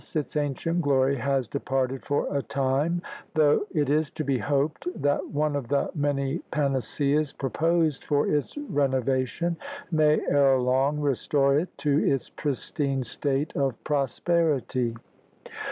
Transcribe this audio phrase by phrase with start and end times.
[0.15, 3.03] its ancient glory has departed for a time,
[3.35, 8.57] though it is to be hoped that one of the many panaceas proposed for its
[8.57, 9.55] renovation
[9.91, 14.95] may, ere long, restore it to its pristine state of prosperity.